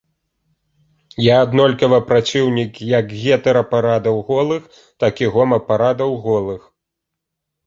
Я 1.23 1.35
аднолькава 1.45 1.99
праціўнік 2.11 2.79
як 2.93 3.13
гетэрапарадаў 3.25 4.15
голых, 4.31 4.63
так 5.05 5.13
і 5.27 5.31
гомапарадаў 5.37 6.11
голых. 6.27 6.61